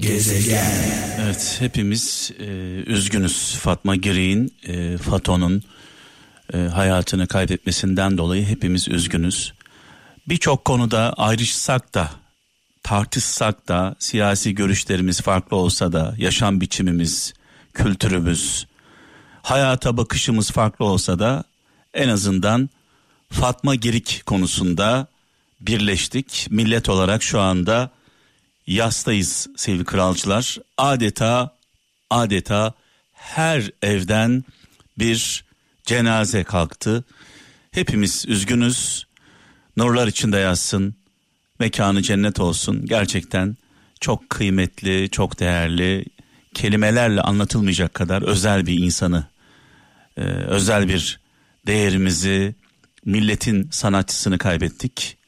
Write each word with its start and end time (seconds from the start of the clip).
Gezegen. 0.00 0.72
Evet 1.20 1.56
hepimiz 1.58 2.32
e, 2.38 2.44
üzgünüz 2.86 3.54
Fatma 3.54 3.96
Girik'in 3.96 4.54
e, 4.66 4.98
Fato'nun 4.98 5.62
e, 6.54 6.58
hayatını 6.58 7.26
kaybetmesinden 7.26 8.18
dolayı 8.18 8.46
hepimiz 8.46 8.88
üzgünüz. 8.88 9.52
Birçok 10.28 10.64
konuda 10.64 11.12
ayrışsak 11.12 11.94
da 11.94 12.10
tartışsak 12.82 13.68
da 13.68 13.96
siyasi 13.98 14.54
görüşlerimiz 14.54 15.20
farklı 15.20 15.56
olsa 15.56 15.92
da 15.92 16.14
yaşam 16.18 16.60
biçimimiz, 16.60 17.34
kültürümüz, 17.74 18.66
hayata 19.42 19.96
bakışımız 19.96 20.50
farklı 20.50 20.84
olsa 20.84 21.18
da 21.18 21.44
en 21.94 22.08
azından 22.08 22.70
Fatma 23.30 23.74
Girik 23.74 24.22
konusunda 24.26 25.06
birleştik. 25.60 26.46
Millet 26.50 26.88
olarak 26.88 27.22
şu 27.22 27.40
anda 27.40 27.90
yastayız 28.70 29.46
sevgili 29.56 29.84
kralcılar. 29.84 30.58
Adeta 30.78 31.56
adeta 32.10 32.74
her 33.12 33.70
evden 33.82 34.44
bir 34.98 35.44
cenaze 35.84 36.44
kalktı. 36.44 37.04
Hepimiz 37.70 38.24
üzgünüz. 38.28 39.06
Nurlar 39.76 40.06
içinde 40.06 40.38
yazsın. 40.38 40.94
Mekanı 41.58 42.02
cennet 42.02 42.40
olsun. 42.40 42.86
Gerçekten 42.86 43.56
çok 44.00 44.30
kıymetli, 44.30 45.10
çok 45.10 45.40
değerli, 45.40 46.04
kelimelerle 46.54 47.20
anlatılmayacak 47.20 47.94
kadar 47.94 48.22
özel 48.22 48.66
bir 48.66 48.78
insanı, 48.78 49.26
e, 50.16 50.20
özel 50.22 50.88
bir 50.88 51.20
değerimizi, 51.66 52.54
milletin 53.04 53.68
sanatçısını 53.70 54.38
kaybettik. 54.38 55.18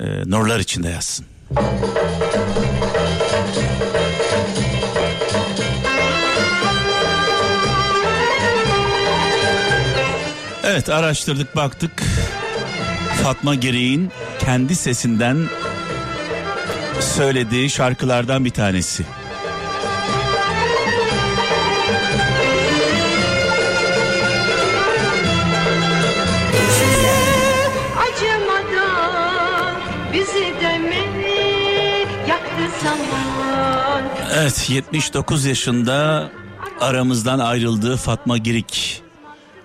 E, 0.00 0.04
nurlar 0.30 0.60
içinde 0.60 0.88
yazsın. 0.88 1.26
Evet 10.64 10.88
araştırdık 10.88 11.56
baktık. 11.56 12.02
Fatma 13.22 13.54
Girik'in 13.54 14.10
kendi 14.38 14.76
sesinden 14.76 15.48
söylediği 17.00 17.70
şarkılardan 17.70 18.44
bir 18.44 18.50
tanesi. 18.50 19.04
Evet 34.34 34.70
79 34.70 35.44
yaşında 35.44 36.30
aramızdan 36.80 37.38
ayrıldığı 37.38 37.96
Fatma 37.96 38.38
Girik. 38.38 39.02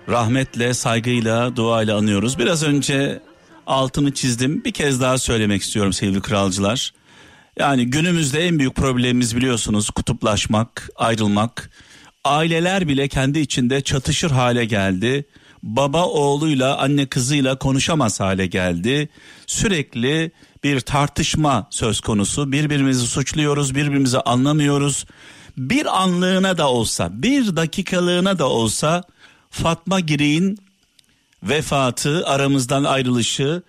Rahmetle, 0.09 0.73
saygıyla, 0.73 1.55
duayla 1.55 1.97
anıyoruz. 1.97 2.39
Biraz 2.39 2.63
önce 2.63 3.21
altını 3.67 4.13
çizdim. 4.13 4.63
Bir 4.65 4.71
kez 4.71 5.01
daha 5.01 5.17
söylemek 5.17 5.61
istiyorum 5.61 5.93
sevgili 5.93 6.21
kralcılar. 6.21 6.93
Yani 7.59 7.85
günümüzde 7.85 8.47
en 8.47 8.59
büyük 8.59 8.75
problemimiz 8.75 9.35
biliyorsunuz 9.35 9.89
kutuplaşmak, 9.89 10.89
ayrılmak. 10.95 11.69
Aileler 12.23 12.87
bile 12.87 13.07
kendi 13.07 13.39
içinde 13.39 13.81
çatışır 13.81 14.31
hale 14.31 14.65
geldi. 14.65 15.25
Baba 15.63 16.05
oğluyla, 16.05 16.77
anne 16.77 17.05
kızıyla 17.05 17.55
konuşamaz 17.55 18.19
hale 18.19 18.45
geldi. 18.45 19.09
Sürekli 19.47 20.31
bir 20.63 20.79
tartışma 20.79 21.67
söz 21.69 21.99
konusu. 22.01 22.51
Birbirimizi 22.51 23.07
suçluyoruz, 23.07 23.75
birbirimizi 23.75 24.19
anlamıyoruz. 24.19 25.05
Bir 25.57 26.01
anlığına 26.01 26.57
da 26.57 26.69
olsa, 26.69 27.09
bir 27.23 27.55
dakikalığına 27.55 28.39
da 28.39 28.49
olsa 28.49 29.03
Fatma 29.49 29.99
Girik'in 29.99 30.57
vefatı, 31.43 32.27
aramızdan 32.27 32.83
ayrılışı 32.83 33.63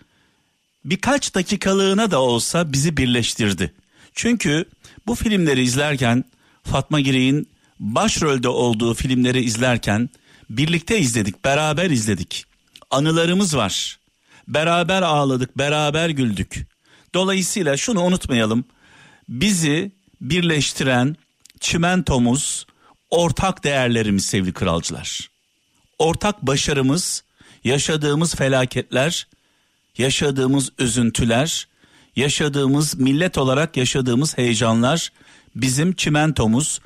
birkaç 0.84 1.34
dakikalığına 1.34 2.10
da 2.10 2.20
olsa 2.20 2.72
bizi 2.72 2.96
birleştirdi. 2.96 3.74
Çünkü 4.14 4.64
bu 5.06 5.14
filmleri 5.14 5.62
izlerken 5.62 6.24
Fatma 6.62 7.00
Girik'in 7.00 7.48
başrolde 7.80 8.48
olduğu 8.48 8.94
filmleri 8.94 9.44
izlerken 9.44 10.10
birlikte 10.50 10.98
izledik, 10.98 11.44
beraber 11.44 11.90
izledik. 11.90 12.44
Anılarımız 12.90 13.56
var. 13.56 13.98
Beraber 14.48 15.02
ağladık, 15.02 15.58
beraber 15.58 16.08
güldük. 16.08 16.66
Dolayısıyla 17.14 17.76
şunu 17.76 18.02
unutmayalım. 18.02 18.64
Bizi 19.28 19.92
birleştiren 20.20 21.16
çimentomuz, 21.60 22.66
ortak 23.10 23.64
değerlerimiz 23.64 24.26
sevgili 24.26 24.52
kralcılar. 24.52 25.30
Ortak 25.98 26.42
başarımız, 26.42 27.24
yaşadığımız 27.64 28.34
felaketler, 28.34 29.26
yaşadığımız 29.98 30.72
üzüntüler, 30.78 31.68
yaşadığımız 32.16 32.94
millet 32.94 33.38
olarak 33.38 33.76
yaşadığımız 33.76 34.38
heyecanlar 34.38 35.12
bizim 35.56 35.94
çimentomuz. 35.94 36.80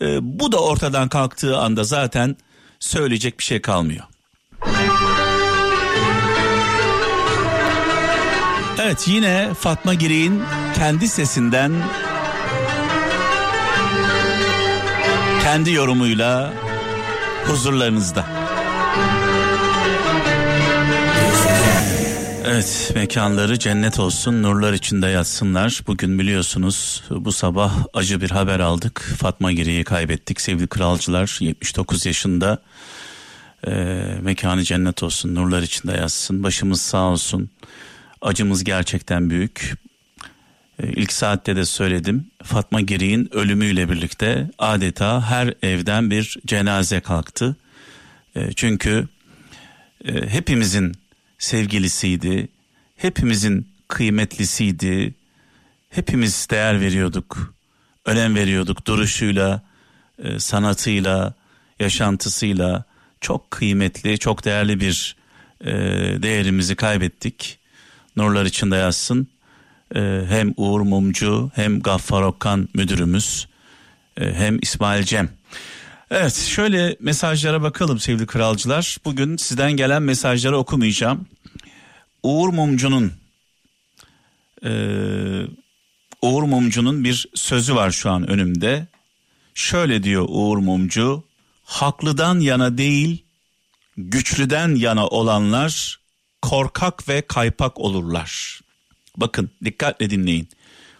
Ee, 0.00 0.18
bu 0.22 0.52
da 0.52 0.58
ortadan 0.58 1.08
kalktığı 1.08 1.58
anda 1.58 1.84
zaten 1.84 2.36
söyleyecek 2.84 3.38
bir 3.38 3.44
şey 3.44 3.60
kalmıyor. 3.60 4.04
Evet 8.82 9.08
yine 9.08 9.54
Fatma 9.54 9.94
Girik'in 9.94 10.42
kendi 10.74 11.08
sesinden 11.08 11.72
kendi 15.42 15.72
yorumuyla 15.72 16.52
huzurlarınızda. 17.46 18.26
Evet 22.54 22.92
mekanları 22.94 23.58
cennet 23.58 23.98
olsun 23.98 24.42
nurlar 24.42 24.72
içinde 24.72 25.06
yatsınlar. 25.06 25.80
Bugün 25.86 26.18
biliyorsunuz 26.18 27.02
bu 27.10 27.32
sabah 27.32 27.84
acı 27.94 28.20
bir 28.20 28.30
haber 28.30 28.60
aldık. 28.60 29.00
Fatma 29.18 29.52
Giri'yi 29.52 29.84
kaybettik 29.84 30.40
sevgili 30.40 30.66
kralcılar 30.66 31.38
79 31.40 32.06
yaşında. 32.06 32.62
Ee, 33.66 33.70
mekanı 34.20 34.62
cennet 34.62 35.02
olsun 35.02 35.34
nurlar 35.34 35.62
içinde 35.62 35.92
yatsın 35.92 36.42
başımız 36.42 36.80
sağ 36.80 37.02
olsun. 37.02 37.50
Acımız 38.22 38.64
gerçekten 38.64 39.30
büyük. 39.30 39.74
Ee, 40.82 40.88
ilk 40.88 41.12
saatte 41.12 41.56
de 41.56 41.64
söyledim. 41.64 42.26
Fatma 42.42 42.80
Girik'in 42.80 43.34
ölümüyle 43.34 43.90
birlikte 43.90 44.50
adeta 44.58 45.30
her 45.30 45.54
evden 45.62 46.10
bir 46.10 46.36
cenaze 46.46 47.00
kalktı. 47.00 47.56
Ee, 48.36 48.52
çünkü 48.52 49.08
e, 50.04 50.28
hepimizin 50.28 51.03
sevgilisiydi. 51.44 52.48
Hepimizin 52.96 53.68
kıymetlisiydi. 53.88 55.14
Hepimiz 55.90 56.48
değer 56.50 56.80
veriyorduk. 56.80 57.54
Önem 58.04 58.34
veriyorduk 58.34 58.86
duruşuyla, 58.86 59.62
e, 60.18 60.38
sanatıyla, 60.38 61.34
yaşantısıyla 61.80 62.84
çok 63.20 63.50
kıymetli, 63.50 64.18
çok 64.18 64.44
değerli 64.44 64.80
bir 64.80 65.16
e, 65.60 65.72
değerimizi 66.22 66.76
kaybettik. 66.76 67.58
Nurlar 68.16 68.44
içinde 68.44 68.76
yazsın. 68.76 69.28
E, 69.94 70.24
hem 70.28 70.54
Uğur 70.56 70.80
Mumcu 70.80 71.50
hem 71.54 71.80
Gaffar 71.80 72.22
Okkan 72.22 72.68
müdürümüz 72.74 73.48
hem 74.18 74.58
İsmail 74.62 75.02
Cem. 75.02 75.30
Evet 76.10 76.34
şöyle 76.34 76.96
mesajlara 77.00 77.62
bakalım 77.62 77.98
sevgili 77.98 78.26
kralcılar. 78.26 78.98
Bugün 79.04 79.36
sizden 79.36 79.72
gelen 79.72 80.02
mesajları 80.02 80.58
okumayacağım. 80.58 81.26
Uğur 82.24 82.48
Mumcu'nun 82.48 83.12
e, 84.64 84.70
Uğur 86.22 86.42
Mumcu'nun 86.42 87.04
bir 87.04 87.28
sözü 87.34 87.74
var 87.74 87.90
şu 87.90 88.10
an 88.10 88.30
önümde. 88.30 88.86
Şöyle 89.54 90.02
diyor 90.02 90.26
Uğur 90.28 90.58
Mumcu, 90.58 91.24
haklıdan 91.64 92.40
yana 92.40 92.78
değil, 92.78 93.24
güçlüden 93.96 94.74
yana 94.74 95.06
olanlar 95.06 96.00
korkak 96.42 97.08
ve 97.08 97.22
kaypak 97.22 97.80
olurlar. 97.80 98.60
Bakın 99.16 99.50
dikkatle 99.64 100.10
dinleyin. 100.10 100.48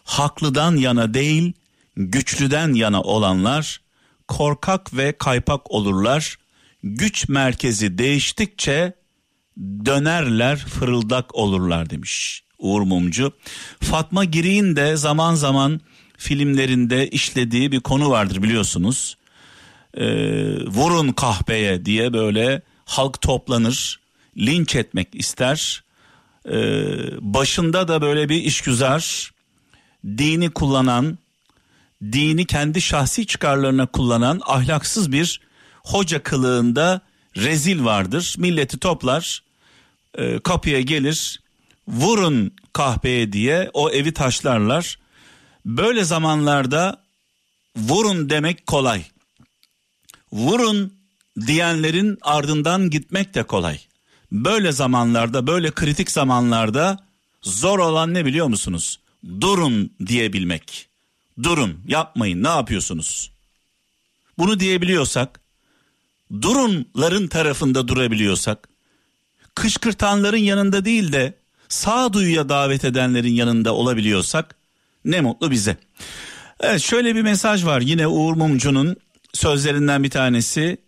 Haklıdan 0.05 0.77
yana 0.77 1.15
değil, 1.15 1.53
güçlüden 1.97 2.73
yana 2.73 3.03
olanlar 3.03 3.81
korkak 4.29 4.97
ve 4.97 5.19
kaypak 5.19 5.71
olurlar. 5.71 6.37
Güç 6.83 7.29
merkezi 7.29 7.99
değiştikçe 7.99 8.95
dönerler 9.59 10.57
fırıldak 10.57 11.35
olurlar 11.35 11.91
demiş 11.91 12.43
Uğur 12.59 12.83
Mumcu. 12.83 13.33
Fatma 13.81 14.25
Girik'in 14.25 14.77
de 14.77 14.97
zaman 14.97 15.35
zaman 15.35 15.81
filmlerinde 16.17 17.09
işlediği 17.09 17.73
bir 17.73 17.81
konu 17.81 18.11
vardır 18.11 18.43
biliyorsunuz. 18.43 19.17
Ee, 19.95 20.07
vurun 20.67 21.13
kahpeye 21.13 21.85
diye 21.85 22.13
böyle 22.13 22.63
halk 22.85 23.21
toplanır 23.21 24.01
linç 24.37 24.77
etmek 24.77 25.09
ister. 25.15 25.85
Ee, 26.49 26.53
başında 27.21 27.89
da 27.89 28.03
böyle 28.03 28.29
bir 28.29 28.43
işgüzar 28.43 29.31
dini 30.07 30.51
kullanan 30.51 31.19
dini 32.03 32.47
kendi 32.47 32.81
şahsi 32.81 33.27
çıkarlarına 33.27 33.87
kullanan 33.87 34.41
ahlaksız 34.47 35.13
bir 35.13 35.41
hoca 35.85 36.23
kılığında 36.23 37.01
rezil 37.37 37.85
vardır. 37.85 38.35
Milleti 38.39 38.79
toplar, 38.79 39.43
e, 40.19 40.39
kapıya 40.39 40.81
gelir, 40.81 41.41
vurun 41.89 42.53
kahpeye 42.73 43.33
diye 43.33 43.71
o 43.73 43.91
evi 43.91 44.13
taşlarlar. 44.13 44.99
Böyle 45.67 46.05
zamanlarda 46.05 47.03
vurun 47.77 48.31
demek 48.31 48.67
kolay. 48.67 49.05
Vurun 50.33 50.95
diyenlerin 51.47 52.19
ardından 52.23 52.91
gitmek 52.91 53.35
de 53.35 53.43
kolay. 53.43 53.79
Böyle 54.33 54.73
zamanlarda, 54.73 55.47
böyle 55.47 55.71
kritik 55.71 56.11
zamanlarda 56.11 56.99
zor 57.43 57.79
olan 57.79 58.15
ne 58.15 58.25
biliyor 58.25 58.47
musunuz? 58.47 59.01
Durun 59.41 59.93
diyebilmek. 60.07 60.89
Durun, 61.43 61.81
yapmayın, 61.87 62.43
ne 62.43 62.49
yapıyorsunuz? 62.49 63.31
Bunu 64.39 64.61
diyebiliyorsak, 64.61 65.41
durunların 66.43 67.27
tarafında 67.29 67.89
durabiliyorsak, 67.89 68.69
kışkırtanların 69.55 70.37
yanında 70.37 70.85
değil 70.85 71.13
de 71.13 71.35
sağduyuya 71.69 72.49
davet 72.49 72.85
edenlerin 72.85 73.33
yanında 73.33 73.75
olabiliyorsak 73.75 74.57
ne 75.05 75.21
mutlu 75.21 75.51
bize. 75.51 75.77
Evet 76.61 76.81
şöyle 76.81 77.15
bir 77.15 77.23
mesaj 77.23 77.65
var 77.65 77.81
yine 77.81 78.07
Uğur 78.07 78.35
Mumcu'nun 78.35 78.97
sözlerinden 79.33 80.03
bir 80.03 80.11
tanesi. 80.11 80.79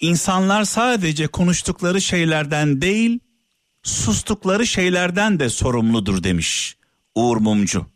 İnsanlar 0.00 0.64
sadece 0.64 1.26
konuştukları 1.26 2.00
şeylerden 2.00 2.82
değil, 2.82 3.20
sustukları 3.82 4.66
şeylerden 4.66 5.40
de 5.40 5.50
sorumludur 5.50 6.22
demiş 6.22 6.76
Uğur 7.14 7.36
Mumcu. 7.36 7.86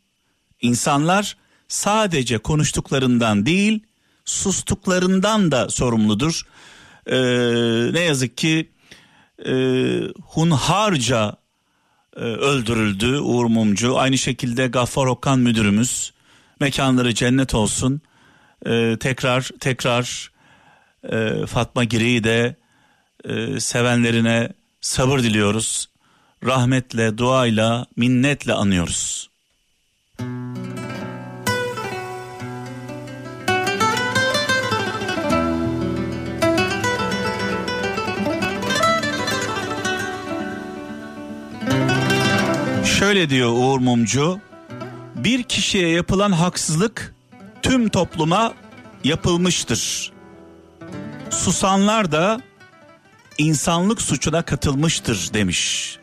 İnsanlar 0.62 1.36
sadece 1.68 2.38
konuştuklarından 2.38 3.46
değil, 3.46 3.80
sustuklarından 4.24 5.52
da 5.52 5.68
sorumludur. 5.68 6.42
Ee, 7.06 7.16
ne 7.92 8.00
yazık 8.00 8.36
ki 8.36 8.70
e, 9.46 9.54
hunharca 10.26 11.36
e, 12.16 12.20
öldürüldü 12.20 13.18
Uğur 13.18 13.44
Mumcu. 13.44 13.98
Aynı 13.98 14.18
şekilde 14.18 14.66
Gaffar 14.66 15.06
Okan 15.06 15.38
müdürümüz 15.38 16.12
mekanları 16.60 17.14
cennet 17.14 17.54
olsun. 17.54 18.00
E, 18.66 18.96
tekrar 19.00 19.50
tekrar 19.60 20.32
e, 21.12 21.46
Fatma 21.46 21.84
Giri'yi 21.84 22.24
de 22.24 22.56
e, 23.24 23.60
sevenlerine 23.60 24.52
sabır 24.80 25.18
diliyoruz. 25.18 25.88
Rahmetle, 26.44 27.18
duayla, 27.18 27.86
minnetle 27.96 28.52
anıyoruz. 28.52 29.31
Şöyle 43.02 43.30
diyor 43.30 43.52
Uğur 43.52 43.78
Mumcu. 43.78 44.40
Bir 45.14 45.42
kişiye 45.42 45.88
yapılan 45.88 46.32
haksızlık 46.32 47.14
tüm 47.62 47.88
topluma 47.88 48.54
yapılmıştır. 49.04 50.12
Susanlar 51.30 52.12
da 52.12 52.40
insanlık 53.38 54.02
suçuna 54.02 54.42
katılmıştır 54.42 55.30
demiş. 55.34 55.98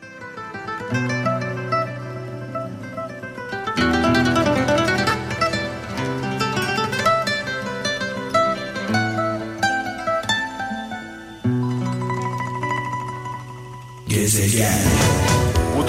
Gezegen 14.08 15.09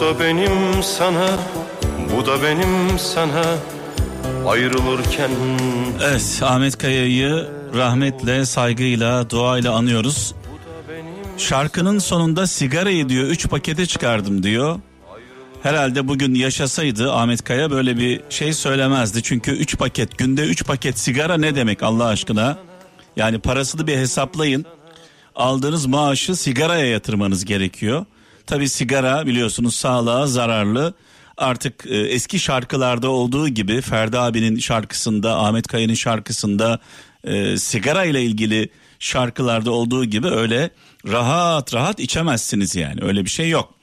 da 0.01 0.19
benim 0.19 0.83
sana 0.83 1.29
Bu 2.15 2.25
da 2.25 2.43
benim 2.43 2.99
sana 2.99 3.43
Ayrılırken 4.47 5.31
Evet 6.03 6.39
Ahmet 6.43 6.77
Kaya'yı 6.77 7.47
rahmetle, 7.75 8.45
saygıyla, 8.45 9.29
duayla 9.29 9.73
anıyoruz. 9.73 10.35
Şarkının 11.37 11.99
sonunda 11.99 12.47
sigarayı 12.47 13.09
diyor 13.09 13.27
üç 13.27 13.49
pakete 13.49 13.85
çıkardım 13.85 14.43
diyor. 14.43 14.79
Herhalde 15.63 16.07
bugün 16.07 16.35
yaşasaydı 16.35 17.13
Ahmet 17.13 17.43
Kaya 17.43 17.71
böyle 17.71 17.97
bir 17.97 18.21
şey 18.29 18.53
söylemezdi. 18.53 19.23
Çünkü 19.23 19.51
üç 19.51 19.77
paket 19.77 20.17
günde 20.17 20.41
üç 20.41 20.65
paket 20.65 20.99
sigara 20.99 21.37
ne 21.37 21.55
demek 21.55 21.83
Allah 21.83 22.05
aşkına? 22.05 22.57
Yani 23.15 23.39
parasını 23.39 23.87
bir 23.87 23.97
hesaplayın. 23.97 24.65
Aldığınız 25.35 25.85
maaşı 25.85 26.35
sigaraya 26.35 26.85
yatırmanız 26.85 27.45
gerekiyor. 27.45 28.05
Tabi 28.51 28.69
sigara 28.69 29.25
biliyorsunuz 29.25 29.75
sağlığa 29.75 30.27
zararlı. 30.27 30.93
Artık 31.37 31.85
e, 31.85 31.97
eski 31.97 32.39
şarkılarda 32.39 33.09
olduğu 33.09 33.47
gibi 33.47 33.81
Ferdi 33.81 34.19
abinin 34.19 34.59
şarkısında, 34.59 35.39
Ahmet 35.39 35.67
Kaya'nın 35.67 35.93
şarkısında 35.93 36.79
e, 37.23 37.57
sigara 37.57 38.05
ile 38.05 38.23
ilgili 38.23 38.69
şarkılarda 38.99 39.71
olduğu 39.71 40.05
gibi 40.05 40.27
öyle 40.27 40.69
rahat 41.07 41.73
rahat 41.73 41.99
içemezsiniz 41.99 42.75
yani. 42.75 42.99
Öyle 43.03 43.25
bir 43.25 43.29
şey 43.29 43.49
yok. 43.49 43.73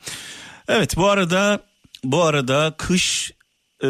Evet 0.69 0.97
bu 0.97 1.09
arada 1.09 1.61
bu 2.05 2.23
arada 2.23 2.75
kış 2.79 3.33
e, 3.85 3.89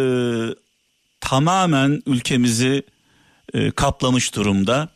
tamamen 1.20 2.02
ülkemizi 2.06 2.82
e, 3.54 3.70
kaplamış 3.70 4.34
durumda. 4.34 4.88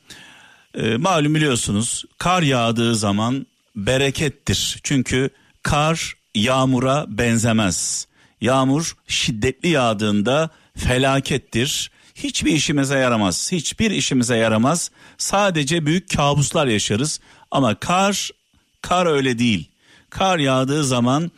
E, 0.74 0.96
malum 0.96 1.34
biliyorsunuz 1.34 2.04
kar 2.18 2.42
yağdığı 2.42 2.94
zaman 2.94 3.46
berekettir. 3.76 4.80
Çünkü 4.82 5.30
kar 5.62 6.14
yağmura 6.34 7.06
benzemez. 7.08 8.06
Yağmur 8.40 8.96
şiddetli 9.06 9.68
yağdığında 9.68 10.50
felakettir. 10.76 11.90
Hiçbir 12.14 12.52
işimize 12.52 12.98
yaramaz. 12.98 13.52
Hiçbir 13.52 13.90
işimize 13.90 14.36
yaramaz. 14.36 14.90
Sadece 15.18 15.86
büyük 15.86 16.16
kabuslar 16.16 16.66
yaşarız. 16.66 17.20
Ama 17.50 17.74
kar, 17.74 18.30
kar 18.82 19.06
öyle 19.06 19.38
değil. 19.38 19.70
Kar 20.10 20.38
yağdığı 20.38 20.84
zaman 20.84 21.30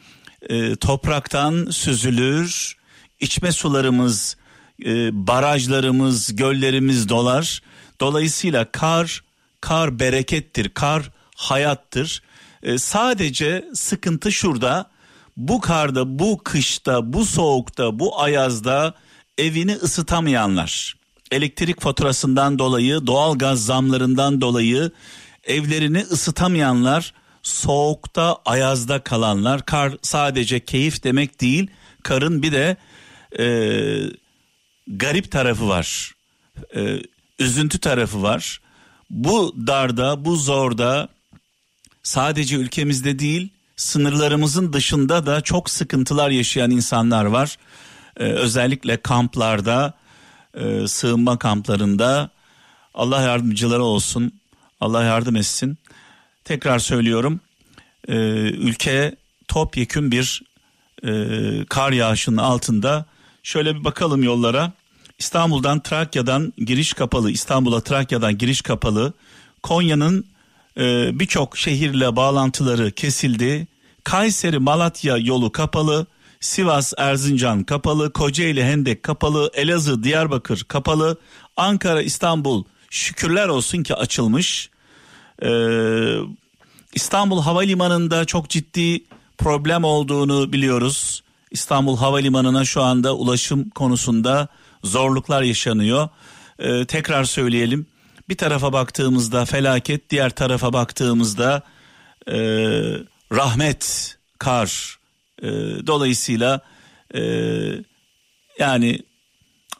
e, 0.48 0.76
topraktan 0.76 1.66
süzülür. 1.70 2.76
İçme 3.20 3.52
sularımız, 3.52 4.36
e, 4.84 5.26
barajlarımız, 5.26 6.36
göllerimiz 6.36 7.08
dolar. 7.08 7.62
Dolayısıyla 8.00 8.64
kar, 8.72 9.24
kar 9.60 9.98
berekettir. 9.98 10.68
Kar 10.68 11.10
hayattır. 11.36 12.22
E, 12.64 12.78
sadece 12.78 13.64
sıkıntı 13.74 14.32
şurada. 14.32 14.90
Bu 15.36 15.60
karda, 15.60 16.18
bu 16.18 16.40
kışta, 16.44 17.12
bu 17.12 17.24
soğukta, 17.24 17.98
bu 17.98 18.20
ayazda 18.22 18.94
evini 19.38 19.74
ısıtamayanlar, 19.74 20.94
elektrik 21.30 21.80
faturasından 21.80 22.58
dolayı, 22.58 23.06
doğal 23.06 23.38
gaz 23.38 23.64
zamlarından 23.64 24.40
dolayı 24.40 24.90
evlerini 25.44 25.98
ısıtamayanlar, 25.98 27.14
soğukta, 27.42 28.36
ayazda 28.44 28.98
kalanlar, 28.98 29.66
kar 29.66 29.92
sadece 30.02 30.64
keyif 30.64 31.04
demek 31.04 31.40
değil, 31.40 31.70
karın 32.02 32.42
bir 32.42 32.52
de 32.52 32.76
e, 33.38 33.46
garip 34.86 35.30
tarafı 35.30 35.68
var, 35.68 36.12
e, 36.76 37.02
üzüntü 37.38 37.78
tarafı 37.78 38.22
var. 38.22 38.60
Bu 39.10 39.54
darda, 39.66 40.24
bu 40.24 40.36
zorda 40.36 41.08
sadece 42.04 42.56
ülkemizde 42.56 43.18
değil, 43.18 43.48
sınırlarımızın 43.76 44.72
dışında 44.72 45.26
da 45.26 45.40
çok 45.40 45.70
sıkıntılar 45.70 46.30
yaşayan 46.30 46.70
insanlar 46.70 47.24
var 47.24 47.58
e, 48.16 48.24
özellikle 48.24 48.96
kamplarda, 48.96 49.94
e, 50.54 50.88
sığınma 50.88 51.38
kamplarında 51.38 52.30
Allah 52.94 53.22
yardımcıları 53.22 53.82
olsun, 53.82 54.32
Allah 54.80 55.04
yardım 55.04 55.36
etsin. 55.36 55.78
Tekrar 56.44 56.78
söylüyorum, 56.78 57.40
e, 58.08 58.14
ülke 58.50 59.16
topyekün 59.48 60.12
bir 60.12 60.42
e, 61.04 61.10
kar 61.68 61.92
yağışının 61.92 62.36
altında. 62.36 63.06
Şöyle 63.42 63.74
bir 63.74 63.84
bakalım 63.84 64.22
yollara. 64.22 64.72
İstanbul'dan 65.18 65.80
Trakya'dan 65.80 66.52
giriş 66.58 66.92
kapalı, 66.92 67.30
İstanbul'a 67.30 67.80
Trakya'dan 67.80 68.38
giriş 68.38 68.62
kapalı. 68.62 69.12
Konya'nın 69.62 70.26
e, 70.78 71.18
birçok 71.18 71.56
şehirle 71.56 72.16
bağlantıları 72.16 72.92
kesildi. 72.92 73.66
Kayseri 74.04 74.58
Malatya 74.58 75.16
yolu 75.16 75.52
kapalı. 75.52 76.06
Sivas 76.40 76.92
Erzincan 76.98 77.64
kapalı, 77.64 78.12
Kocaeli 78.12 78.64
Hendek 78.64 79.02
kapalı, 79.02 79.50
Elazığ 79.54 80.04
Diyarbakır 80.04 80.64
kapalı, 80.64 81.18
Ankara 81.56 82.02
İstanbul 82.02 82.64
şükürler 82.90 83.48
olsun 83.48 83.82
ki 83.82 83.94
açılmış. 83.94 84.70
Ee, 85.42 86.16
İstanbul 86.94 87.42
Havalimanı'nda 87.42 88.24
çok 88.24 88.50
ciddi 88.50 89.04
problem 89.38 89.84
olduğunu 89.84 90.52
biliyoruz. 90.52 91.22
İstanbul 91.50 91.96
Havalimanı'na 91.96 92.64
şu 92.64 92.82
anda 92.82 93.16
ulaşım 93.16 93.70
konusunda 93.70 94.48
zorluklar 94.84 95.42
yaşanıyor. 95.42 96.08
e, 96.58 96.84
tekrar 96.84 97.24
söyleyelim. 97.24 97.86
Bir 98.28 98.36
tarafa 98.36 98.72
baktığımızda 98.72 99.44
felaket, 99.44 100.10
diğer 100.10 100.30
tarafa 100.30 100.72
baktığımızda 100.72 101.62
e, 102.28 102.36
rahmet, 103.32 104.16
kar. 104.38 104.98
E, 105.42 105.48
dolayısıyla 105.86 106.60
e, 107.14 107.20
yani 108.58 109.02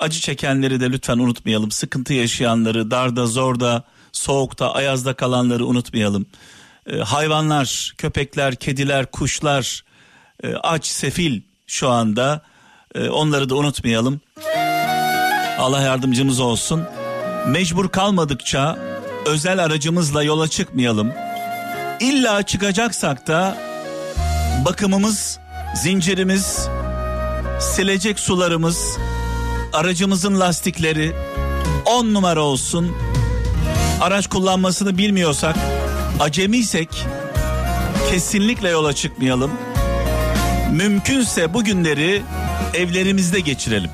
acı 0.01 0.21
çekenleri 0.21 0.81
de 0.81 0.91
lütfen 0.91 1.19
unutmayalım. 1.19 1.71
Sıkıntı 1.71 2.15
yaşayanları, 2.15 2.91
darda, 2.91 3.27
zorda, 3.27 3.85
soğukta, 4.13 4.73
ayazda 4.73 5.15
kalanları 5.15 5.67
unutmayalım. 5.67 6.27
E, 6.87 6.97
hayvanlar, 6.97 7.95
köpekler, 7.99 8.55
kediler, 8.55 9.07
kuşlar 9.07 9.85
e, 10.43 10.55
aç, 10.55 10.87
sefil 10.87 11.41
şu 11.67 11.89
anda. 11.89 12.43
E, 12.95 13.09
onları 13.09 13.49
da 13.49 13.55
unutmayalım. 13.55 14.21
Allah 15.59 15.81
yardımcımız 15.83 16.41
olsun. 16.41 16.85
Mecbur 17.47 17.89
kalmadıkça 17.89 18.79
özel 19.27 19.65
aracımızla 19.65 20.23
yola 20.23 20.49
çıkmayalım. 20.49 21.13
İlla 22.01 22.43
çıkacaksak 22.43 23.27
da 23.27 23.59
bakımımız, 24.65 25.39
zincirimiz, 25.77 26.69
silecek 27.61 28.19
sularımız, 28.21 28.97
aracımızın 29.73 30.41
lastikleri 30.41 31.13
on 31.87 32.15
numara 32.15 32.41
olsun. 32.41 32.97
Araç 34.01 34.27
kullanmasını 34.27 34.99
bilmiyorsak, 34.99 35.57
acemiysek 36.21 36.89
kesinlikle 38.11 38.69
yola 38.69 38.93
çıkmayalım. 38.93 39.51
Mümkünse 40.73 41.55
bu 41.55 41.65
günleri 41.65 42.23
evlerimizde 42.75 43.41
geçirelim. 43.41 43.91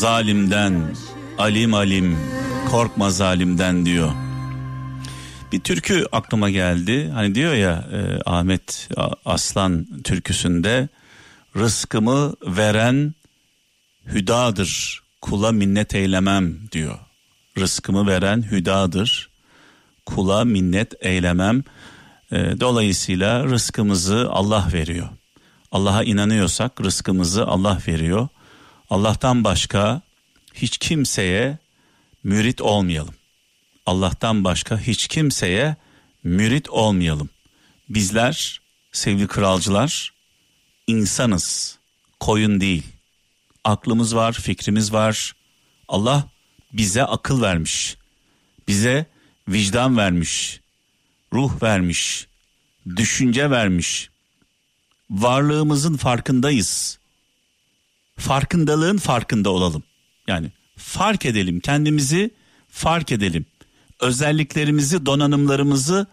Zalimden 0.00 0.96
alim 1.38 1.74
alim 1.74 2.18
korkma 2.70 3.10
zalimden 3.10 3.86
diyor. 3.86 4.12
Bir 5.52 5.60
türkü 5.60 6.06
aklıma 6.12 6.50
geldi. 6.50 7.10
Hani 7.14 7.34
diyor 7.34 7.54
ya 7.54 7.84
e, 7.92 8.30
Ahmet 8.30 8.88
Aslan 9.24 9.86
türküsünde 10.04 10.88
rızkımı 11.56 12.34
veren 12.42 13.14
hüdadır 14.06 15.02
kula 15.20 15.52
minnet 15.52 15.94
eylemem 15.94 16.70
diyor. 16.72 16.98
Rızkımı 17.58 18.06
veren 18.06 18.42
hüdadır 18.50 19.30
kula 20.06 20.44
minnet 20.44 20.94
eylemem. 21.00 21.64
E, 22.32 22.36
dolayısıyla 22.60 23.44
rızkımızı 23.44 24.28
Allah 24.30 24.68
veriyor. 24.72 25.08
Allah'a 25.72 26.04
inanıyorsak 26.04 26.80
rızkımızı 26.80 27.46
Allah 27.46 27.78
veriyor. 27.88 28.28
Allah'tan 28.90 29.44
başka 29.44 30.02
hiç 30.54 30.78
kimseye 30.78 31.58
mürit 32.24 32.60
olmayalım. 32.60 33.14
Allah'tan 33.86 34.44
başka 34.44 34.80
hiç 34.80 35.08
kimseye 35.08 35.76
mürit 36.24 36.70
olmayalım. 36.70 37.30
Bizler 37.88 38.60
sevgili 38.92 39.26
kralcılar 39.26 40.14
insanız, 40.86 41.78
koyun 42.20 42.60
değil. 42.60 42.82
Aklımız 43.64 44.16
var, 44.16 44.32
fikrimiz 44.32 44.92
var. 44.92 45.32
Allah 45.88 46.28
bize 46.72 47.04
akıl 47.04 47.42
vermiş. 47.42 47.96
Bize 48.68 49.06
vicdan 49.48 49.96
vermiş. 49.96 50.60
Ruh 51.32 51.62
vermiş. 51.62 52.26
Düşünce 52.96 53.50
vermiş 53.50 54.10
varlığımızın 55.10 55.96
farkındayız. 55.96 56.99
Farkındalığın 58.20 58.96
farkında 58.96 59.50
olalım. 59.50 59.82
Yani 60.28 60.52
fark 60.76 61.26
edelim 61.26 61.60
kendimizi 61.60 62.30
fark 62.68 63.12
edelim. 63.12 63.46
Özelliklerimizi, 64.00 65.06
donanımlarımızı 65.06 66.06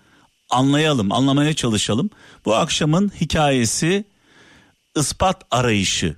anlayalım, 0.49 1.11
anlamaya 1.11 1.53
çalışalım. 1.53 2.09
Bu 2.45 2.55
akşamın 2.55 3.11
hikayesi 3.21 4.05
ispat 4.95 5.41
arayışı. 5.51 6.15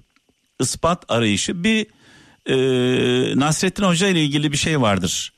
Ispat 0.60 1.06
arayışı 1.10 1.64
bir 1.64 1.88
e, 2.46 2.56
Nasrettin 3.40 3.84
Hoca 3.84 4.08
ile 4.08 4.24
ilgili 4.24 4.52
bir 4.52 4.58
şey 4.58 4.82
vardır. 4.82 5.34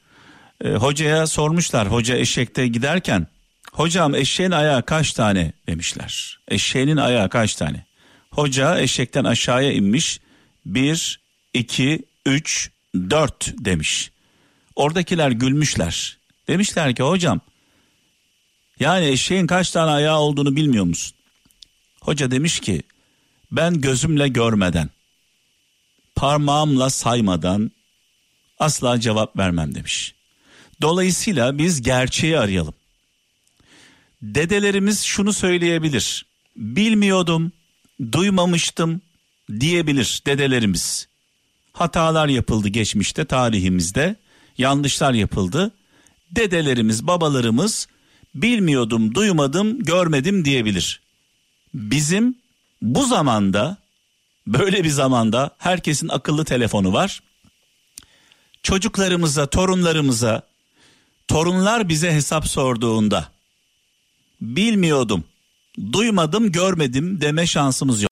E, 0.64 0.70
hocaya 0.70 1.28
sormuşlar 1.28 1.92
hoca 1.92 2.16
eşekte 2.16 2.68
giderken 2.68 3.28
Hocam 3.72 4.16
eşeğin 4.16 4.52
ayağı 4.52 4.86
kaç 4.86 5.14
tane 5.14 5.54
demişler. 5.68 6.40
Eşeğinin 6.48 6.98
ayağı 6.98 7.30
kaç 7.30 7.56
tane? 7.56 7.86
Hoca 8.32 8.80
eşekten 8.80 9.24
aşağıya 9.24 9.72
inmiş. 9.72 10.20
Bir, 10.66 11.20
iki, 11.54 12.06
üç, 12.26 12.72
dört 12.94 13.54
demiş. 13.58 14.12
Oradakiler 14.76 15.32
gülmüşler. 15.32 16.18
Demişler 16.48 16.96
ki 16.96 17.04
hocam 17.04 17.42
yani 18.80 19.06
eşeğin 19.06 19.48
kaç 19.48 19.72
tane 19.72 19.92
ayağı 19.92 20.20
olduğunu 20.20 20.56
bilmiyor 20.56 20.86
musun? 20.86 21.18
Hoca 22.02 22.32
demiş 22.32 22.60
ki 22.60 22.82
ben 23.52 23.82
gözümle 23.82 24.28
görmeden 24.28 24.90
parmağımla 26.16 26.90
saymadan 26.90 27.72
asla 28.60 29.00
cevap 29.00 29.38
vermem 29.38 29.76
demiş. 29.76 30.16
Dolayısıyla 30.82 31.58
biz 31.58 31.82
gerçeği 31.82 32.40
arayalım 32.40 32.74
dedelerimiz 34.22 35.02
şunu 35.04 35.34
söyleyebilir. 35.34 36.26
Bilmiyordum, 36.56 37.52
duymamıştım 38.12 39.02
diyebilir 39.60 40.22
dedelerimiz. 40.26 41.08
Hatalar 41.74 42.28
yapıldı 42.28 42.68
geçmişte 42.68 43.26
tarihimizde, 43.26 44.16
yanlışlar 44.58 45.14
yapıldı. 45.14 45.72
Dedelerimiz, 46.32 47.08
babalarımız 47.08 47.88
bilmiyordum, 48.36 49.16
duymadım, 49.16 49.80
görmedim 49.80 50.46
diyebilir. 50.46 51.02
Bizim 51.74 52.36
bu 52.82 53.06
zamanda 53.06 53.78
böyle 54.48 54.84
bir 54.84 54.90
zamanda 54.90 55.56
herkesin 55.58 56.08
akıllı 56.08 56.46
telefonu 56.46 56.94
var. 56.94 57.24
Çocuklarımıza, 58.64 59.46
torunlarımıza, 59.46 60.42
torunlar 61.28 61.90
bize 61.90 62.12
hesap 62.12 62.48
sorduğunda 62.48 63.28
bilmiyordum, 64.42 65.24
duymadım, 65.94 66.52
görmedim 66.52 67.22
deme 67.22 67.48
şansımız 67.48 68.02
yok. 68.02 68.11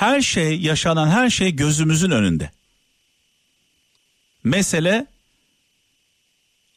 Her 0.00 0.20
şey, 0.20 0.60
yaşanan 0.60 1.08
her 1.08 1.30
şey 1.30 1.56
gözümüzün 1.56 2.10
önünde. 2.10 2.50
Mesele 4.44 5.06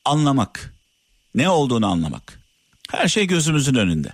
anlamak. 0.05 0.73
Ne 1.35 1.49
olduğunu 1.49 1.87
anlamak. 1.87 2.39
Her 2.91 3.07
şey 3.07 3.27
gözümüzün 3.27 3.75
önünde. 3.75 4.13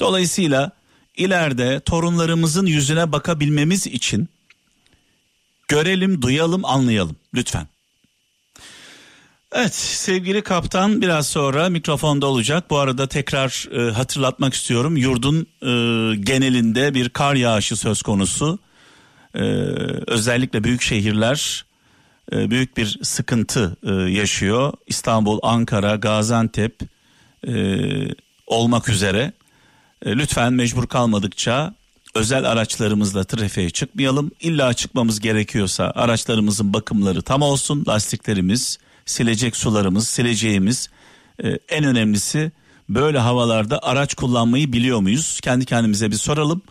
Dolayısıyla 0.00 0.72
ileride 1.16 1.80
torunlarımızın 1.80 2.66
yüzüne 2.66 3.12
bakabilmemiz 3.12 3.86
için 3.86 4.28
görelim, 5.68 6.22
duyalım, 6.22 6.64
anlayalım 6.64 7.16
lütfen. 7.34 7.68
Evet 9.54 9.74
sevgili 9.74 10.42
kaptan 10.42 11.02
biraz 11.02 11.26
sonra 11.26 11.68
mikrofonda 11.68 12.26
olacak. 12.26 12.70
Bu 12.70 12.78
arada 12.78 13.06
tekrar 13.06 13.68
e, 13.72 13.92
hatırlatmak 13.92 14.54
istiyorum. 14.54 14.96
Yurdun 14.96 15.46
e, 15.62 15.66
genelinde 16.16 16.94
bir 16.94 17.08
kar 17.08 17.34
yağışı 17.34 17.76
söz 17.76 18.02
konusu. 18.02 18.58
E, 19.34 19.40
özellikle 20.06 20.64
büyük 20.64 20.82
şehirler 20.82 21.64
e, 22.32 22.50
büyük 22.50 22.76
bir 22.76 22.98
sıkıntı 23.02 23.76
e, 23.82 23.90
yaşıyor. 23.92 24.72
İstanbul, 24.86 25.38
Ankara, 25.42 25.96
Gaziantep 25.96 26.80
e, 27.48 27.54
olmak 28.46 28.88
üzere. 28.88 29.32
E, 30.04 30.16
lütfen 30.16 30.52
mecbur 30.52 30.86
kalmadıkça 30.86 31.74
özel 32.14 32.44
araçlarımızla 32.44 33.24
trafiğe 33.24 33.70
çıkmayalım. 33.70 34.30
İlla 34.40 34.74
çıkmamız 34.74 35.20
gerekiyorsa 35.20 35.92
araçlarımızın 35.94 36.72
bakımları 36.72 37.22
tam 37.22 37.42
olsun. 37.42 37.84
Lastiklerimiz 37.88 38.78
silecek 39.12 39.56
sularımız, 39.56 40.08
sileceğimiz 40.08 40.88
e, 41.44 41.48
en 41.68 41.84
önemlisi 41.84 42.52
böyle 42.88 43.18
havalarda 43.18 43.82
araç 43.82 44.14
kullanmayı 44.14 44.72
biliyor 44.72 45.00
muyuz? 45.00 45.40
Kendi 45.42 45.64
kendimize 45.64 46.10
bir 46.10 46.16
soralım. 46.16 46.62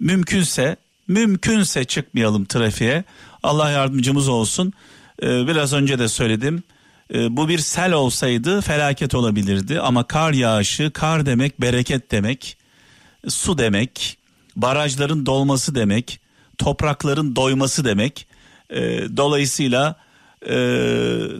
Mümkünse 0.00 0.76
mümkünse 1.08 1.84
çıkmayalım 1.84 2.44
trafiğe. 2.44 3.04
Allah 3.42 3.70
yardımcımız 3.70 4.28
olsun. 4.28 4.72
E, 5.22 5.46
biraz 5.46 5.72
önce 5.72 5.98
de 5.98 6.08
söyledim. 6.08 6.62
E, 7.14 7.36
bu 7.36 7.48
bir 7.48 7.58
sel 7.58 7.92
olsaydı 7.92 8.60
felaket 8.60 9.14
olabilirdi 9.14 9.80
ama 9.80 10.06
kar 10.06 10.32
yağışı, 10.32 10.90
kar 10.90 11.26
demek 11.26 11.60
bereket 11.60 12.10
demek, 12.10 12.56
su 13.28 13.58
demek, 13.58 14.18
barajların 14.56 15.26
dolması 15.26 15.74
demek, 15.74 16.20
toprakların 16.58 17.36
doyması 17.36 17.84
demek. 17.84 18.26
E, 18.70 18.80
dolayısıyla 19.16 20.03
e, 20.48 20.56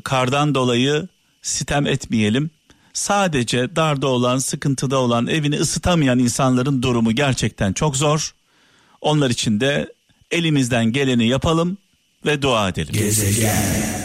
kardan 0.05 0.55
dolayı 0.55 1.09
sitem 1.43 1.87
etmeyelim. 1.87 2.51
Sadece 2.93 3.77
darda 3.77 4.07
olan, 4.07 4.39
sıkıntıda 4.39 4.99
olan, 4.99 5.27
evini 5.27 5.57
ısıtamayan 5.57 6.19
insanların 6.19 6.83
durumu 6.83 7.13
gerçekten 7.13 7.73
çok 7.73 7.97
zor. 7.97 8.35
Onlar 9.01 9.31
için 9.31 9.61
de 9.61 9.93
elimizden 10.31 10.85
geleni 10.85 11.29
yapalım 11.29 11.79
ve 12.27 12.43
dua 12.43 12.69
edelim. 12.69 12.93
Gezegen 12.93 14.04